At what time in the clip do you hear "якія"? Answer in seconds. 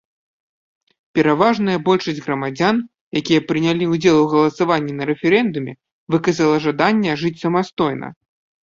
3.23-3.45